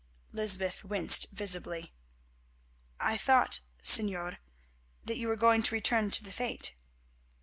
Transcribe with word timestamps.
Lysbeth 0.33 0.83
winced 0.83 1.27
visibly. 1.31 1.93
"I 2.99 3.17
thought, 3.17 3.59
Señor, 3.83 4.37
that 5.05 5.17
you 5.17 5.27
were 5.27 5.35
going 5.35 5.61
to 5.61 5.75
return 5.75 6.09
to 6.09 6.23
the 6.23 6.31
fete." 6.31 6.73